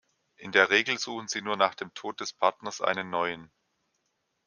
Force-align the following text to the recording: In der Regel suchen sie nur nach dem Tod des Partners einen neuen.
In 0.37 0.51
der 0.51 0.71
Regel 0.71 0.97
suchen 0.97 1.27
sie 1.27 1.43
nur 1.43 1.57
nach 1.57 1.75
dem 1.75 1.93
Tod 1.93 2.21
des 2.21 2.33
Partners 2.33 2.81
einen 2.81 3.11
neuen. 3.11 3.51